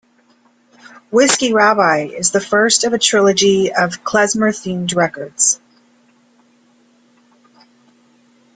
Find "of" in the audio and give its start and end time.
2.85-2.93, 3.71-4.03